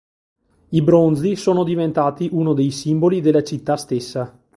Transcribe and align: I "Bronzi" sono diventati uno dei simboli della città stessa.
I 0.69 0.81
"Bronzi" 0.81 1.35
sono 1.35 1.63
diventati 1.63 2.27
uno 2.31 2.53
dei 2.55 2.71
simboli 2.71 3.21
della 3.21 3.43
città 3.43 3.77
stessa. 3.77 4.35